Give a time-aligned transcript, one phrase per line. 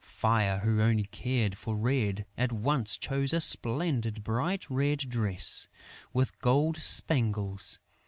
[0.03, 5.67] Fire, who only cared for red, at once chose a splendid bright red dress,
[6.11, 7.77] with gold spangles.